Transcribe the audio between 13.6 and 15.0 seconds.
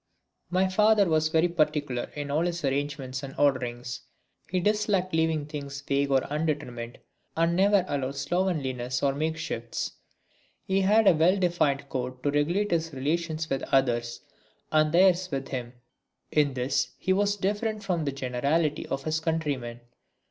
others and